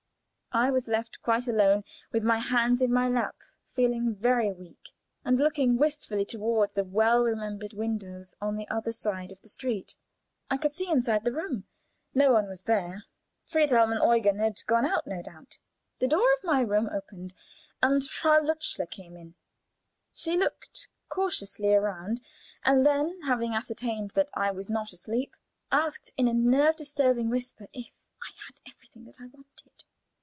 [0.53, 3.37] I was left quite alone, with my hands in my lap,
[3.69, 4.89] feeling very weak,
[5.23, 9.95] and looking wistfully toward the well remembered windows on the other side of the street.
[10.49, 11.63] They were wide open; I could see inside the room.
[12.13, 13.05] No one was there
[13.45, 15.57] Friedhelm and Eugen had gone out, no doubt.
[15.99, 17.33] The door of my room opened,
[17.81, 19.35] and Frau Lutzler came in.
[20.11, 22.19] She looked cautiously around,
[22.65, 25.33] and then, having ascertained that I was not asleep,
[25.71, 29.59] asked in a nerve disturbing whisper if I had everything that I wanted.